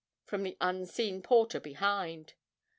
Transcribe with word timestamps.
from 0.25 0.41
the 0.41 0.57
unseen 0.59 1.21
porter 1.21 1.59
behind. 1.59 2.33